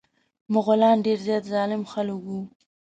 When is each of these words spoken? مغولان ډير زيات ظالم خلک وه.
مغولان 0.53 0.97
ډير 1.05 1.19
زيات 1.27 1.43
ظالم 1.53 1.83
خلک 1.91 2.17
وه. 2.25 2.39